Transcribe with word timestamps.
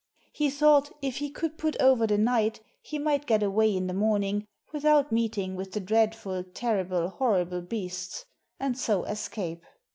He 0.33 0.49
thought, 0.49 0.89
if 1.03 1.17
he 1.17 1.29
could 1.29 1.59
put 1.59 1.79
over 1.79 2.07
the 2.07 2.17
night, 2.17 2.59
he 2.81 2.97
might 2.97 3.27
get 3.27 3.43
away 3.43 3.77
in 3.77 3.85
the 3.85 3.93
morning, 3.93 4.47
without 4.73 5.11
meeting 5.11 5.55
with 5.55 5.73
the 5.73 5.79
dreadful, 5.79 6.43
terrible, 6.43 7.09
horrible 7.09 7.61
beasts, 7.61 8.25
and 8.59 8.75
so 8.75 9.03
escape. 9.03 9.63